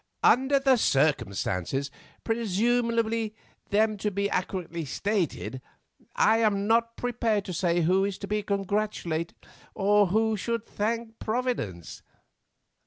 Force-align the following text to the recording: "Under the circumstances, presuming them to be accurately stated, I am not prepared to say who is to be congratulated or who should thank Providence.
"Under 0.23 0.57
the 0.59 0.77
circumstances, 0.77 1.91
presuming 2.23 3.33
them 3.69 3.97
to 3.97 4.09
be 4.09 4.29
accurately 4.31 4.83
stated, 4.83 5.61
I 6.15 6.39
am 6.39 6.65
not 6.65 6.97
prepared 6.97 7.45
to 7.45 7.53
say 7.53 7.81
who 7.81 8.03
is 8.05 8.17
to 8.17 8.27
be 8.27 8.41
congratulated 8.41 9.35
or 9.75 10.07
who 10.07 10.35
should 10.37 10.65
thank 10.65 11.19
Providence. 11.19 12.01